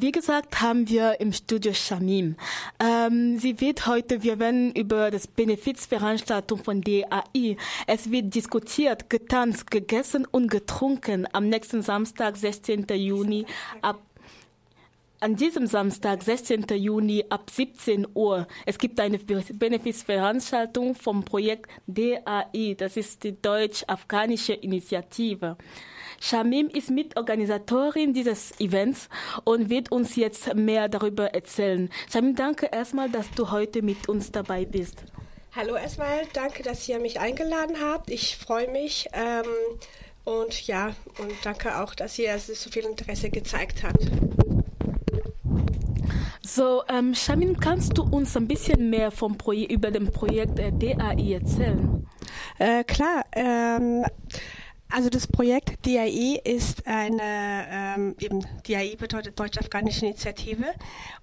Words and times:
Wie 0.00 0.12
gesagt, 0.12 0.60
haben 0.60 0.88
wir 0.88 1.20
im 1.20 1.32
Studio 1.32 1.72
Shamim. 1.72 2.36
Ähm, 2.78 3.36
sie 3.36 3.60
wird 3.60 3.88
heute, 3.88 4.22
wir 4.22 4.38
werden 4.38 4.70
über 4.72 5.10
das 5.10 5.26
Benefizveranstaltung 5.26 6.62
von 6.62 6.82
DAI. 6.82 7.56
Es 7.88 8.12
wird 8.12 8.32
diskutiert, 8.32 9.10
getanzt, 9.10 9.72
gegessen 9.72 10.24
und 10.24 10.52
getrunken 10.52 11.26
am 11.32 11.48
nächsten 11.48 11.82
Samstag, 11.82 12.36
16. 12.36 12.86
Juni 12.90 13.44
ab 13.82 13.98
an 15.20 15.34
diesem 15.36 15.66
Samstag, 15.66 16.22
16. 16.22 16.66
Juni 16.74 17.24
ab 17.28 17.50
17 17.50 18.06
Uhr. 18.14 18.46
Es 18.66 18.78
gibt 18.78 19.00
eine 19.00 19.18
Benefizveranstaltung 19.18 20.94
vom 20.94 21.24
Projekt 21.24 21.70
DAI, 21.86 22.74
das 22.76 22.96
ist 22.96 23.24
die 23.24 23.40
Deutsch-Afghanische 23.40 24.52
Initiative. 24.52 25.56
Shamim 26.20 26.68
ist 26.68 26.90
Mitorganisatorin 26.90 28.12
dieses 28.12 28.58
Events 28.60 29.08
und 29.44 29.70
wird 29.70 29.92
uns 29.92 30.16
jetzt 30.16 30.54
mehr 30.54 30.88
darüber 30.88 31.34
erzählen. 31.34 31.90
Shamim, 32.12 32.34
danke 32.34 32.66
erstmal, 32.66 33.10
dass 33.10 33.30
du 33.32 33.50
heute 33.50 33.82
mit 33.82 34.08
uns 34.08 34.30
dabei 34.30 34.64
bist. 34.64 35.04
Hallo 35.54 35.74
erstmal, 35.74 36.22
danke, 36.32 36.62
dass 36.62 36.88
ihr 36.88 37.00
mich 37.00 37.18
eingeladen 37.18 37.76
habt. 37.80 38.10
Ich 38.10 38.36
freue 38.36 38.70
mich 38.70 39.08
ähm, 39.12 39.44
und 40.24 40.66
ja, 40.66 40.94
und 41.18 41.32
danke 41.42 41.80
auch, 41.80 41.94
dass 41.94 42.18
ihr 42.18 42.38
so 42.38 42.70
viel 42.70 42.84
Interesse 42.84 43.30
gezeigt 43.30 43.82
habt. 43.82 44.08
So, 46.58 46.82
ähm, 46.88 47.14
Shamin, 47.14 47.56
kannst 47.60 47.96
du 47.96 48.02
uns 48.02 48.36
ein 48.36 48.48
bisschen 48.48 48.90
mehr 48.90 49.12
vom 49.12 49.38
Projekt, 49.38 49.70
über 49.70 49.92
dem 49.92 50.10
Projekt 50.10 50.58
äh, 50.58 50.72
DAI 50.72 51.34
erzählen? 51.34 52.04
Äh, 52.58 52.82
klar. 52.82 53.22
Ähm, 53.30 54.04
also 54.90 55.10
das 55.10 55.26
Projekt 55.26 55.86
DAI 55.86 56.40
ist 56.44 56.86
eine, 56.86 57.66
ähm, 57.70 58.16
eben 58.18 58.44
DAI 58.66 58.96
bedeutet 58.98 59.38
Deutsch-Afghanische 59.38 60.06
Initiative. 60.06 60.66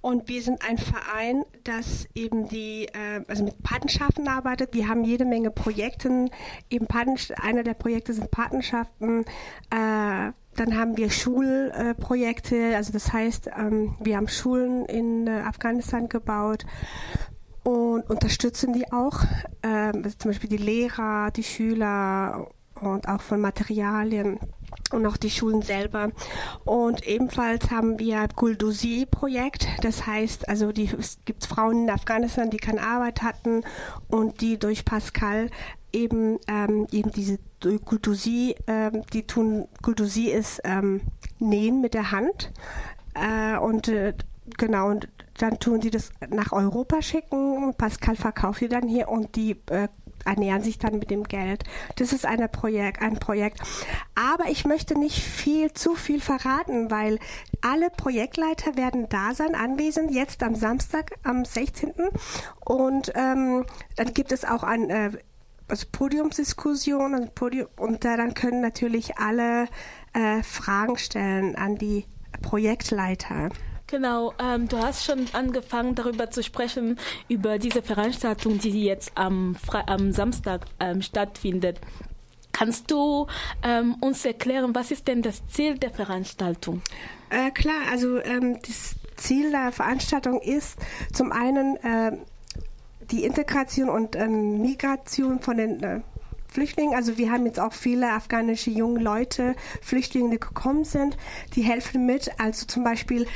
Und 0.02 0.28
wir 0.28 0.42
sind 0.42 0.64
ein 0.68 0.78
Verein, 0.78 1.44
das 1.64 2.08
eben 2.14 2.48
die, 2.48 2.86
äh, 2.86 3.24
also 3.28 3.44
mit 3.44 3.62
Patenschaften 3.64 4.28
arbeitet. 4.28 4.74
Wir 4.74 4.88
haben 4.88 5.04
jede 5.04 5.26
Menge 5.26 5.52
Projekte, 5.52 6.30
eben 6.70 6.88
Paten, 6.88 7.16
einer 7.42 7.64
der 7.64 7.74
Projekte 7.74 8.14
sind 8.14 8.32
Patenschaften, 8.32 9.26
äh, 9.72 10.32
dann 10.56 10.78
haben 10.78 10.96
wir 10.98 11.10
Schulprojekte, 11.10 12.56
äh, 12.56 12.76
also 12.76 12.94
das 12.94 13.12
heißt, 13.12 13.50
ähm, 13.58 13.96
wir 14.00 14.16
haben 14.18 14.28
Schulen 14.28 14.86
in 14.86 15.28
äh, 15.28 15.42
Afghanistan 15.42 16.08
gebaut 16.08 16.66
und 17.64 18.10
unterstützen 18.10 18.74
die 18.74 18.92
auch, 18.92 19.24
ähm, 19.64 20.02
also 20.04 20.18
zum 20.18 20.32
Beispiel 20.32 20.50
die 20.50 20.58
Lehrer, 20.58 21.32
die 21.32 21.44
Schüler 21.44 22.48
und 22.82 23.08
auch 23.08 23.22
von 23.22 23.42
Materialien 23.42 24.40
und 24.92 25.06
auch 25.06 25.18
die 25.18 25.30
Schulen 25.30 25.62
selber. 25.62 26.12
Und 26.64 27.06
ebenfalls 27.08 27.72
haben 27.72 28.00
wir 28.00 28.28
Guldusi-Projekt, 28.36 29.68
das 29.82 30.06
heißt, 30.06 30.48
also 30.50 30.72
die, 30.72 30.90
es 30.98 31.20
gibt 31.26 31.46
Frauen 31.46 31.84
in 31.84 31.90
Afghanistan, 31.90 32.50
die 32.50 32.58
keine 32.58 32.82
Arbeit 32.82 33.22
hatten 33.22 33.64
und 34.08 34.42
die 34.42 34.58
durch 34.58 34.86
Pascal 34.86 35.50
eben 35.92 36.40
ähm, 36.48 36.88
eben 36.92 37.12
diese 37.12 37.40
Guldusi, 37.62 38.56
ähm, 38.68 39.04
die 39.14 39.24
tun 39.24 39.68
Guldusi 39.82 40.30
ist 40.30 40.62
ähm, 40.66 41.02
nähen 41.40 41.82
mit 41.82 41.94
der 41.94 42.12
Hand 42.12 42.52
äh, 43.14 43.58
und 43.58 43.88
äh, 43.88 44.14
genau 44.58 44.90
und 44.90 45.08
dann 45.38 45.60
tun 45.60 45.80
die 45.80 45.90
das 45.90 46.12
nach 46.30 46.52
Europa 46.52 47.02
schicken. 47.02 47.74
Pascal 47.78 48.16
verkauft 48.16 48.62
die 48.62 48.68
dann 48.68 48.88
hier 48.88 49.08
und 49.10 49.36
die 49.36 49.52
äh, 49.70 49.88
ernähren 50.26 50.64
sich 50.64 50.78
dann 50.78 51.00
mit 51.00 51.12
dem 51.12 51.24
Geld. 51.24 51.64
Das 51.96 52.14
ist 52.14 52.26
eine 52.26 52.48
Projekt, 52.48 53.02
ein 53.02 53.20
Projekt. 53.20 53.60
Aber 54.16 54.50
ich 54.50 54.66
möchte 54.66 54.98
nicht 54.98 55.22
viel, 55.22 55.74
zu 55.74 55.96
viel 55.96 56.20
verraten, 56.20 56.92
weil 56.92 57.20
alle 57.62 57.90
Projektleiter 57.90 58.76
werden 58.76 59.08
da 59.10 59.34
sein, 59.34 59.56
anwesend, 59.56 60.12
jetzt 60.12 60.44
am 60.44 60.56
Samstag, 60.56 61.12
am 61.24 61.46
16. 61.46 61.94
Und 62.64 63.12
ähm, 63.16 63.66
dann 63.96 64.14
gibt 64.14 64.32
es 64.32 64.46
auch 64.46 64.64
ein 64.64 64.90
äh, 64.90 65.12
also 65.68 65.88
Podiumsdiskussion 65.92 67.16
also 67.16 67.30
Podium, 67.34 67.68
und 67.78 68.06
da 68.06 68.18
dann 68.18 68.34
können 68.34 68.62
natürlich 68.62 69.18
alle 69.18 69.68
äh, 70.14 70.44
Fragen 70.44 70.98
stellen 70.98 71.56
an 71.56 71.76
die 71.76 72.06
Projektleiter. 72.42 73.50
Genau, 73.88 74.34
ähm, 74.40 74.68
du 74.68 74.78
hast 74.80 75.06
schon 75.06 75.28
angefangen 75.34 75.94
darüber 75.94 76.32
zu 76.32 76.42
sprechen, 76.42 76.98
über 77.30 77.60
diese 77.60 77.84
Veranstaltung, 77.84 78.58
die 78.58 78.84
jetzt 78.84 79.12
am, 79.16 79.56
Fre 79.56 79.88
am 79.88 80.12
Samstag 80.12 80.66
ähm, 80.80 81.04
stattfindet. 81.04 81.80
Kannst 82.52 82.90
du 82.90 83.28
ähm, 83.64 83.96
uns 84.00 84.26
erklären, 84.26 84.74
was 84.74 84.90
ist 84.90 85.08
denn 85.08 85.22
das 85.22 85.46
Ziel 85.48 85.78
der 85.78 85.92
Veranstaltung? 85.92 86.82
Äh, 87.30 87.52
klar, 87.52 87.82
also 87.92 88.18
ähm, 88.24 88.60
das 88.66 88.96
Ziel 89.18 89.52
der 89.52 89.72
Veranstaltung 89.72 90.42
ist 90.42 90.80
zum 91.14 91.32
einen 91.32 91.78
äh, 91.78 92.18
die 93.12 93.24
Integration 93.24 93.90
und 93.90 94.16
ähm, 94.16 94.62
Migration 94.62 95.42
von 95.42 95.58
den 95.58 95.84
äh, 95.84 96.02
Flüchtlingen. 96.56 96.96
Also 96.96 97.18
wir 97.18 97.32
haben 97.32 97.46
jetzt 97.46 97.60
auch 97.60 97.74
viele 97.74 98.14
afghanische 98.14 98.70
junge 98.70 99.02
Leute, 99.02 99.56
Flüchtlinge, 99.82 100.30
die 100.30 100.40
gekommen 100.40 100.86
sind, 100.86 101.18
die 101.54 101.64
helfen 101.64 102.06
mit. 102.06 102.32
Also 102.40 102.66
zum 102.66 102.86
Beispiel 102.86 103.28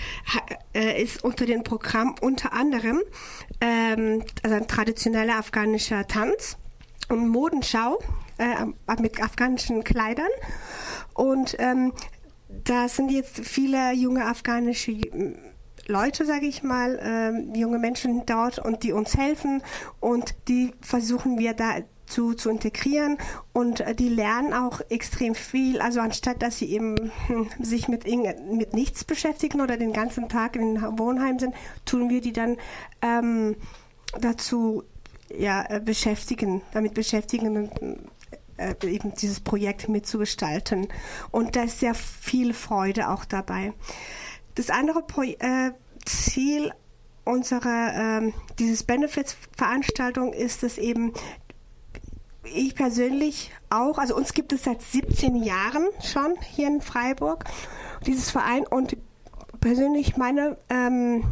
äh, 0.73 1.03
ist 1.03 1.21
unter 1.21 1.45
dem 1.45 1.63
Programm 1.63 2.15
unter 2.21 2.53
anderem 2.53 3.01
ähm, 3.59 4.23
also 4.41 4.55
ein 4.55 4.67
traditioneller 4.67 5.37
afghanischer 5.37 6.07
Tanz 6.07 6.57
und 7.09 7.27
Modenschau 7.27 7.99
äh, 8.37 8.65
mit 9.01 9.21
afghanischen 9.21 9.83
Kleidern. 9.83 10.31
Und 11.13 11.57
ähm, 11.59 11.91
da 12.47 12.87
sind 12.87 13.11
jetzt 13.11 13.39
viele 13.39 13.91
junge 13.91 14.25
afghanische 14.25 14.93
Leute, 15.87 16.25
sage 16.25 16.45
ich 16.45 16.63
mal, 16.63 16.99
äh, 16.99 17.59
junge 17.59 17.79
Menschen 17.79 18.25
dort 18.25 18.59
und 18.59 18.83
die 18.83 18.93
uns 18.93 19.17
helfen 19.17 19.61
und 19.99 20.35
die 20.47 20.71
versuchen 20.79 21.37
wir 21.37 21.53
da 21.53 21.79
zu, 22.09 22.33
zu 22.33 22.49
integrieren 22.49 23.17
und 23.53 23.81
äh, 23.81 23.95
die 23.95 24.09
lernen 24.09 24.53
auch 24.53 24.81
extrem 24.89 25.35
viel. 25.35 25.79
Also 25.79 26.01
anstatt, 26.01 26.41
dass 26.41 26.57
sie 26.57 26.71
eben 26.71 27.11
hm, 27.27 27.49
sich 27.59 27.87
mit, 27.87 28.05
mit 28.05 28.73
nichts 28.73 29.03
beschäftigen 29.03 29.61
oder 29.61 29.77
den 29.77 29.93
ganzen 29.93 30.27
Tag 30.27 30.55
in 30.55 30.81
Wohnheim 30.97 31.39
sind, 31.39 31.55
tun 31.85 32.09
wir 32.09 32.21
die 32.21 32.33
dann 32.33 32.57
ähm, 33.01 33.55
dazu 34.19 34.83
ja, 35.29 35.65
äh, 35.69 35.79
beschäftigen, 35.79 36.61
damit 36.73 36.93
beschäftigen 36.93 37.55
und 37.55 37.99
äh, 38.57 38.75
eben 38.85 39.13
dieses 39.13 39.39
Projekt 39.39 39.87
mitzugestalten. 39.87 40.87
Und 41.31 41.55
da 41.55 41.63
ist 41.63 41.79
sehr 41.79 41.93
viel 41.93 42.53
Freude 42.53 43.09
auch 43.09 43.25
dabei. 43.25 43.73
Das 44.55 44.69
andere 44.69 45.01
Pro 45.03 45.21
äh, 45.21 45.71
Ziel 46.05 46.73
unserer 47.23 47.93
ähm, 47.95 48.33
dieses 48.57 48.83
Benefits-Veranstaltung 48.83 50.33
ist 50.33 50.63
es 50.63 50.77
eben 50.77 51.13
ich 52.53 52.75
persönlich 52.75 53.51
auch, 53.69 53.97
also 53.97 54.15
uns 54.15 54.33
gibt 54.33 54.53
es 54.53 54.63
seit 54.63 54.81
17 54.81 55.43
Jahren 55.43 55.87
schon 56.03 56.35
hier 56.51 56.67
in 56.67 56.81
Freiburg, 56.81 57.45
dieses 58.05 58.31
Verein. 58.31 58.65
Und 58.67 58.97
persönlich 59.59 60.17
meine, 60.17 60.57
ähm, 60.69 61.23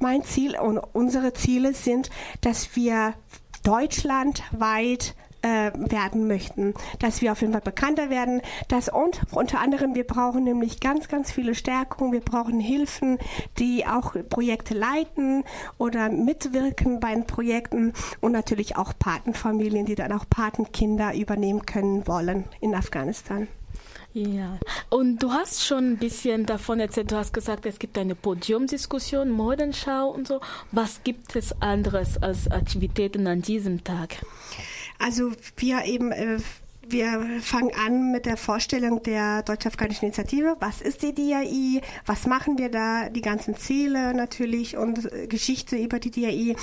mein 0.00 0.22
Ziel 0.24 0.58
und 0.58 0.78
unsere 0.78 1.32
Ziele 1.32 1.74
sind, 1.74 2.10
dass 2.40 2.76
wir 2.76 3.14
deutschlandweit 3.62 5.14
äh, 5.44 5.72
werden 5.74 6.26
möchten, 6.26 6.72
dass 6.98 7.20
wir 7.20 7.30
auf 7.30 7.42
jeden 7.42 7.52
Fall 7.52 7.62
bekannter 7.62 8.08
werden, 8.08 8.40
dass 8.68 8.88
und 8.88 9.20
unter 9.30 9.60
anderem 9.60 9.94
wir 9.94 10.06
brauchen 10.06 10.44
nämlich 10.44 10.80
ganz, 10.80 11.08
ganz 11.08 11.30
viele 11.30 11.54
Stärkungen, 11.54 12.12
wir 12.12 12.20
brauchen 12.20 12.60
Hilfen, 12.60 13.18
die 13.58 13.86
auch 13.86 14.16
Projekte 14.30 14.72
leiten 14.72 15.44
oder 15.76 16.08
mitwirken 16.08 16.98
bei 16.98 17.14
den 17.14 17.26
Projekten 17.26 17.92
und 18.20 18.32
natürlich 18.32 18.76
auch 18.76 18.94
Patenfamilien, 18.98 19.84
die 19.84 19.94
dann 19.94 20.12
auch 20.12 20.24
Patenkinder 20.28 21.14
übernehmen 21.14 21.66
können 21.66 22.06
wollen 22.06 22.44
in 22.60 22.74
Afghanistan. 22.74 23.46
Ja, 24.14 24.58
und 24.90 25.22
du 25.22 25.32
hast 25.32 25.66
schon 25.66 25.94
ein 25.94 25.96
bisschen 25.98 26.46
davon 26.46 26.78
erzählt, 26.78 27.10
du 27.10 27.16
hast 27.16 27.34
gesagt, 27.34 27.66
es 27.66 27.80
gibt 27.80 27.98
eine 27.98 28.14
Podiumdiskussion, 28.14 29.28
Modenschau 29.28 30.08
und 30.08 30.28
so. 30.28 30.40
Was 30.70 31.02
gibt 31.02 31.34
es 31.34 31.60
anderes 31.60 32.22
als 32.22 32.48
Aktivitäten 32.48 33.26
an 33.26 33.42
diesem 33.42 33.82
Tag? 33.82 34.24
Also 34.98 35.32
wir 35.56 35.84
eben 35.84 36.12
äh, 36.12 36.38
wir 36.88 37.40
fangen 37.40 37.72
an 37.74 38.12
mit 38.12 38.26
der 38.26 38.36
Vorstellung 38.36 39.02
der 39.02 39.42
Deutsch-Afghanischen 39.42 40.06
Initiative. 40.06 40.56
Was 40.60 40.80
ist 40.80 41.02
die 41.02 41.14
DAI? 41.14 41.80
Was 42.04 42.26
machen 42.26 42.58
wir 42.58 42.70
da? 42.70 43.08
Die 43.08 43.22
ganzen 43.22 43.56
Ziele 43.56 44.14
natürlich 44.14 44.76
und 44.76 45.10
äh, 45.12 45.26
Geschichte 45.26 45.76
über 45.76 45.98
die 45.98 46.10
DAI. 46.10 46.56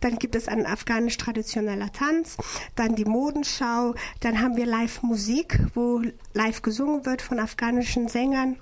Dann 0.00 0.18
gibt 0.18 0.34
es 0.34 0.48
einen 0.48 0.66
afghanisch 0.66 1.16
traditioneller 1.16 1.92
Tanz, 1.92 2.36
dann 2.74 2.94
die 2.96 3.04
Modenschau, 3.04 3.94
dann 4.20 4.40
haben 4.40 4.56
wir 4.56 4.66
Live-Musik, 4.66 5.60
wo 5.74 6.02
live 6.34 6.62
gesungen 6.62 7.06
wird 7.06 7.22
von 7.22 7.38
afghanischen 7.38 8.08
Sängern. 8.08 8.56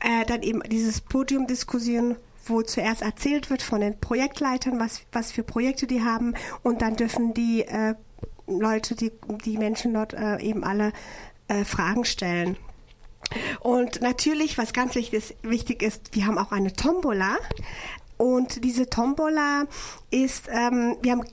Äh, 0.00 0.24
dann 0.26 0.42
eben 0.42 0.62
dieses 0.68 1.00
Podiumdiskussion, 1.00 2.16
wo 2.46 2.62
zuerst 2.62 3.02
erzählt 3.02 3.50
wird 3.50 3.62
von 3.62 3.80
den 3.80 3.98
Projektleitern, 3.98 4.78
was, 4.78 5.02
was 5.12 5.32
für 5.32 5.42
Projekte 5.42 5.86
die 5.86 6.02
haben 6.02 6.34
und 6.62 6.82
dann 6.82 6.96
dürfen 6.96 7.34
die 7.34 7.62
äh, 7.62 7.94
Leute, 8.46 8.94
die, 8.94 9.12
die 9.44 9.58
Menschen 9.58 9.94
dort 9.94 10.14
äh, 10.14 10.38
eben 10.38 10.64
alle 10.64 10.92
äh, 11.48 11.64
Fragen 11.64 12.04
stellen. 12.04 12.56
Und 13.60 14.00
natürlich, 14.02 14.58
was 14.58 14.72
ganz 14.72 14.94
wichtig 14.94 15.82
ist, 15.82 16.14
wir 16.14 16.26
haben 16.26 16.38
auch 16.38 16.52
eine 16.52 16.72
Tombola. 16.72 17.36
Und 18.16 18.64
diese 18.64 18.88
Tombola 18.88 19.64
ist, 20.10 20.48
ähm, 20.48 20.96
wir 21.02 21.12
haben 21.12 21.24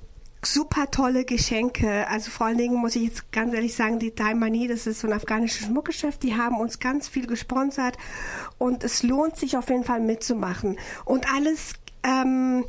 super 0.44 0.90
tolle 0.90 1.26
Geschenke. 1.26 2.08
Also 2.08 2.32
vor 2.32 2.48
allen 2.48 2.58
Dingen 2.58 2.76
muss 2.76 2.96
ich 2.96 3.04
jetzt 3.04 3.32
ganz 3.32 3.54
ehrlich 3.54 3.76
sagen, 3.76 4.00
die 4.00 4.16
Daimani, 4.16 4.68
das 4.68 4.88
ist 4.88 5.02
so 5.02 5.08
ein 5.08 5.14
afghanisches 5.14 5.68
Schmuckgeschäft, 5.68 6.24
die 6.24 6.36
haben 6.36 6.60
uns 6.60 6.80
ganz 6.80 7.08
viel 7.08 7.28
gesponsert 7.28 7.98
und 8.58 8.84
es 8.84 9.04
lohnt 9.04 9.36
sich 9.36 9.58
auf 9.58 9.70
jeden 9.70 9.84
Fall 9.84 10.00
mitzumachen. 10.00 10.78
Und 11.06 11.32
alles 11.34 11.74
ähm, 12.04 12.66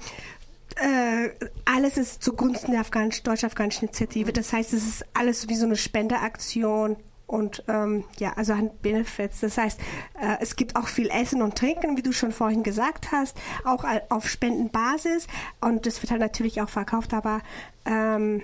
äh, 0.78 1.30
alles 1.64 1.96
ist 1.96 2.22
zugunsten 2.22 2.72
der 2.72 2.80
Afghanisch, 2.80 3.22
deutsch-afghanischen 3.22 3.88
Initiative. 3.88 4.32
Das 4.32 4.52
heißt, 4.52 4.72
es 4.72 4.86
ist 4.86 5.04
alles 5.14 5.48
wie 5.48 5.56
so 5.56 5.66
eine 5.66 5.76
Spendeaktion 5.76 6.96
und 7.26 7.62
ähm, 7.68 8.04
ja, 8.18 8.32
also 8.34 8.52
an 8.52 8.70
Benefits. 8.82 9.40
Das 9.40 9.56
heißt, 9.56 9.80
äh, 10.20 10.36
es 10.40 10.56
gibt 10.56 10.76
auch 10.76 10.88
viel 10.88 11.08
Essen 11.10 11.42
und 11.42 11.56
Trinken, 11.56 11.96
wie 11.96 12.02
du 12.02 12.12
schon 12.12 12.32
vorhin 12.32 12.62
gesagt 12.62 13.12
hast, 13.12 13.36
auch 13.64 13.84
auf 14.08 14.28
Spendenbasis 14.28 15.26
und 15.60 15.86
das 15.86 16.02
wird 16.02 16.10
halt 16.10 16.20
natürlich 16.20 16.60
auch 16.60 16.68
verkauft, 16.68 17.14
aber 17.14 17.40
ähm, 17.84 18.42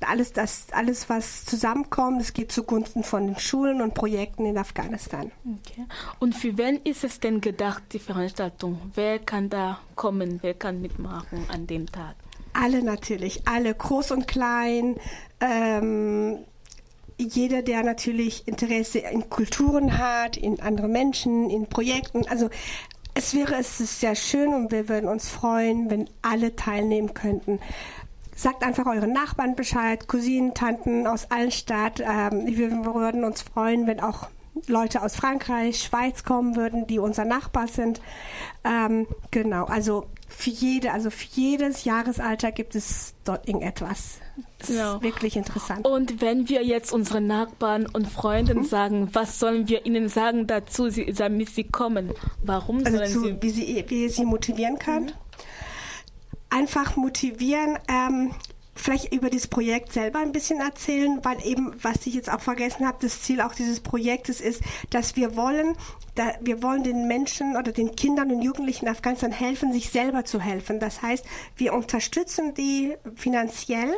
alles, 0.00 0.32
das, 0.32 0.66
alles, 0.72 1.08
was 1.08 1.44
zusammenkommt, 1.44 2.20
es 2.20 2.32
geht 2.32 2.52
zugunsten 2.52 3.02
von 3.02 3.26
den 3.26 3.38
Schulen 3.38 3.80
und 3.80 3.94
Projekten 3.94 4.44
in 4.44 4.58
Afghanistan. 4.58 5.32
Okay. 5.44 5.86
Und 6.18 6.34
für 6.34 6.58
wen 6.58 6.80
ist 6.84 7.04
es 7.04 7.20
denn 7.20 7.40
gedacht, 7.40 7.82
die 7.92 7.98
Veranstaltung? 7.98 8.78
Wer 8.94 9.18
kann 9.18 9.48
da 9.48 9.80
kommen? 9.94 10.38
Wer 10.42 10.54
kann 10.54 10.80
mitmachen 10.80 11.46
an 11.48 11.66
dem 11.66 11.86
Tag? 11.90 12.14
Alle 12.52 12.82
natürlich, 12.82 13.46
alle, 13.46 13.74
groß 13.74 14.12
und 14.12 14.28
klein. 14.28 14.96
Ähm, 15.40 16.38
jeder, 17.18 17.62
der 17.62 17.82
natürlich 17.82 18.46
Interesse 18.46 18.98
in 18.98 19.28
Kulturen 19.30 19.98
hat, 19.98 20.36
in 20.36 20.60
andere 20.60 20.88
Menschen, 20.88 21.48
in 21.48 21.66
Projekten. 21.66 22.26
Also 22.28 22.50
es 23.14 23.34
wäre 23.34 23.54
es 23.54 23.80
ist 23.80 24.00
sehr 24.00 24.14
schön 24.14 24.52
und 24.52 24.70
wir 24.70 24.90
würden 24.90 25.08
uns 25.08 25.28
freuen, 25.30 25.88
wenn 25.88 26.10
alle 26.20 26.54
teilnehmen 26.54 27.14
könnten. 27.14 27.60
Sagt 28.36 28.62
einfach 28.62 28.84
euren 28.84 29.12
Nachbarn 29.12 29.56
Bescheid, 29.56 30.06
Cousinen, 30.08 30.52
Tanten 30.52 31.06
aus 31.06 31.30
allen 31.30 31.50
Stadt. 31.50 32.00
Ähm, 32.00 32.46
wir 32.46 32.70
würden 32.70 33.24
uns 33.24 33.40
freuen, 33.40 33.86
wenn 33.86 33.98
auch 33.98 34.28
Leute 34.66 35.02
aus 35.02 35.16
Frankreich, 35.16 35.82
Schweiz 35.82 36.22
kommen 36.22 36.54
würden, 36.54 36.86
die 36.86 36.98
unser 36.98 37.24
Nachbar 37.24 37.66
sind. 37.66 38.00
Ähm, 38.62 39.06
genau, 39.30 39.64
also 39.64 40.06
für 40.28 40.50
jede, 40.50 40.92
also 40.92 41.10
für 41.10 41.26
jedes 41.32 41.84
Jahresalter 41.84 42.52
gibt 42.52 42.74
es 42.74 43.14
dort 43.24 43.48
irgendetwas. 43.48 44.18
Das 44.58 44.68
genau. 44.68 44.96
ist 44.96 45.02
wirklich 45.02 45.36
interessant. 45.36 45.86
Und 45.86 46.20
wenn 46.20 46.48
wir 46.48 46.62
jetzt 46.62 46.92
unseren 46.92 47.26
Nachbarn 47.26 47.86
und 47.86 48.06
Freunden 48.06 48.58
mhm. 48.58 48.64
sagen, 48.64 49.08
was 49.12 49.38
sollen 49.38 49.68
wir 49.68 49.86
ihnen 49.86 50.08
sagen 50.08 50.46
dazu, 50.46 50.88
damit 50.90 51.50
sie 51.50 51.64
kommen? 51.64 52.12
Warum 52.42 52.78
also 52.84 52.98
sollen 52.98 53.10
zu, 53.10 53.20
sie? 53.20 53.36
Wie 53.40 53.50
sie, 53.50 53.84
wie 53.88 54.08
sie 54.08 54.24
motivieren 54.24 54.78
kann. 54.78 55.04
Mhm 55.04 55.12
einfach 56.56 56.96
motivieren, 56.96 57.78
ähm, 57.88 58.30
vielleicht 58.74 59.12
über 59.12 59.30
das 59.30 59.46
Projekt 59.46 59.92
selber 59.92 60.20
ein 60.20 60.32
bisschen 60.32 60.60
erzählen, 60.60 61.20
weil 61.22 61.44
eben, 61.44 61.72
was 61.82 62.06
ich 62.06 62.14
jetzt 62.14 62.30
auch 62.30 62.40
vergessen 62.40 62.86
habe, 62.86 62.98
das 63.00 63.22
Ziel 63.22 63.40
auch 63.40 63.54
dieses 63.54 63.80
Projektes 63.80 64.40
ist, 64.40 64.62
dass 64.90 65.16
wir 65.16 65.34
wollen, 65.34 65.76
da, 66.14 66.32
wir 66.40 66.62
wollen 66.62 66.82
den 66.82 67.08
Menschen 67.08 67.56
oder 67.56 67.72
den 67.72 67.96
Kindern 67.96 68.30
und 68.30 68.42
Jugendlichen 68.42 68.86
in 68.86 68.90
Afghanistan 68.90 69.32
helfen, 69.32 69.72
sich 69.72 69.90
selber 69.90 70.24
zu 70.24 70.40
helfen. 70.40 70.78
Das 70.78 71.02
heißt, 71.02 71.24
wir 71.56 71.72
unterstützen 71.72 72.54
die 72.54 72.94
finanziell, 73.16 73.94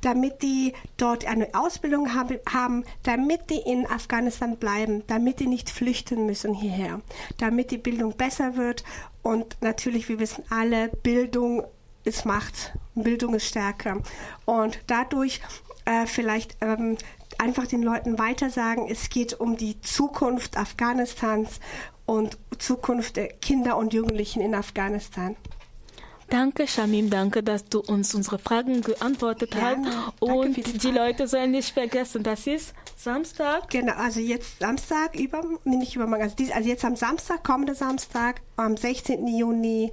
damit 0.00 0.42
die 0.42 0.74
dort 0.96 1.26
eine 1.26 1.48
Ausbildung 1.54 2.14
haben 2.14 2.84
damit 3.02 3.50
die 3.50 3.58
in 3.58 3.86
Afghanistan 3.86 4.56
bleiben, 4.56 5.02
damit 5.06 5.40
die 5.40 5.46
nicht 5.46 5.70
flüchten 5.70 6.26
müssen 6.26 6.54
hierher, 6.54 7.00
damit 7.38 7.70
die 7.70 7.78
Bildung 7.78 8.16
besser 8.16 8.56
wird 8.56 8.84
und 9.22 9.56
natürlich, 9.60 10.08
wir 10.08 10.18
wissen 10.18 10.44
alle, 10.50 10.88
Bildung 10.88 11.64
ist 12.04 12.24
Macht, 12.24 12.72
Bildung 12.94 13.34
ist 13.34 13.46
Stärke. 13.46 14.02
Und 14.44 14.80
dadurch 14.86 15.40
äh, 15.84 16.06
vielleicht 16.06 16.56
ähm, 16.60 16.96
einfach 17.38 17.66
den 17.66 17.82
Leuten 17.82 18.18
weitersagen, 18.18 18.88
es 18.88 19.08
geht 19.08 19.38
um 19.38 19.56
die 19.56 19.80
Zukunft 19.80 20.56
Afghanistans 20.56 21.60
und 22.06 22.38
Zukunft 22.58 23.16
der 23.16 23.28
Kinder 23.28 23.76
und 23.76 23.94
Jugendlichen 23.94 24.40
in 24.40 24.54
Afghanistan. 24.54 25.36
Danke, 26.30 26.68
Shamim, 26.68 27.10
danke, 27.10 27.42
dass 27.42 27.64
du 27.64 27.80
uns 27.80 28.14
unsere 28.14 28.38
Fragen 28.38 28.82
geantwortet 28.82 29.50
Gerne. 29.50 29.90
hast. 29.90 30.22
Und 30.22 30.82
die 30.82 30.90
Leute 30.92 31.26
sollen 31.26 31.50
nicht 31.50 31.74
vergessen, 31.74 32.22
das 32.22 32.46
ist 32.46 32.72
Samstag. 32.96 33.68
Genau, 33.68 33.94
also 33.94 34.20
jetzt 34.20 34.60
Samstag, 34.60 35.18
über, 35.18 35.42
nicht 35.64 35.96
übermorgen, 35.96 36.22
also, 36.22 36.36
also 36.54 36.68
jetzt 36.68 36.84
am 36.84 36.94
Samstag, 36.94 37.42
kommende 37.42 37.74
Samstag, 37.74 38.42
am 38.56 38.76
16. 38.76 39.26
Juni 39.26 39.90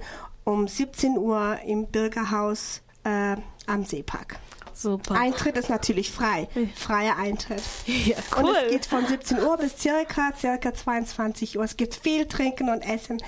um 0.48 0.66
17 0.66 1.18
Uhr 1.18 1.58
im 1.66 1.86
Bürgerhaus 1.86 2.80
äh, 3.04 3.36
am 3.66 3.84
Seepark. 3.84 4.38
Super. 4.72 5.14
Eintritt 5.14 5.58
ist 5.58 5.68
natürlich 5.68 6.10
frei. 6.10 6.48
Freier 6.74 7.16
Eintritt. 7.16 7.62
Ja, 7.86 8.16
cool. 8.36 8.44
Und 8.44 8.56
es 8.56 8.70
geht 8.70 8.86
von 8.86 9.06
17 9.06 9.40
Uhr 9.42 9.56
bis 9.58 9.76
circa, 9.76 10.32
circa 10.38 10.72
22 10.72 11.58
Uhr. 11.58 11.64
Es 11.64 11.76
gibt 11.76 11.96
viel 11.96 12.26
Trinken 12.26 12.70
und 12.70 12.80
Essen. 12.80 13.20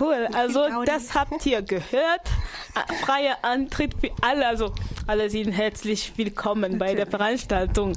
Cool, 0.00 0.28
also 0.32 0.84
das 0.84 1.14
habt 1.14 1.44
ihr 1.44 1.60
gehört. 1.60 2.28
Freier 3.04 3.38
Antritt 3.42 3.94
für 4.00 4.10
alle, 4.20 4.46
also 4.46 4.72
alle 5.08 5.28
sind 5.28 5.50
herzlich 5.50 6.12
willkommen 6.16 6.78
bei 6.78 6.94
der 6.94 7.06
Veranstaltung. 7.08 7.96